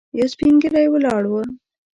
[0.17, 1.33] یو سپين ږيری ولاړ و.